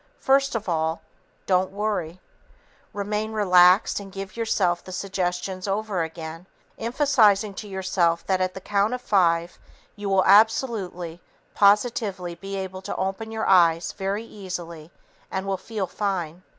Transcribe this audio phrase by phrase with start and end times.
[0.19, 1.03] First of all,
[1.45, 2.19] DON'T WORRY.
[2.91, 6.47] Remain relaxed and give yourself the suggestions over again,
[6.79, 9.59] emphasizing to yourself that at the count of five
[9.95, 11.21] you will absolutely,
[11.53, 14.89] positively be able to open your eyes very easily
[15.29, 16.41] and will feel fine.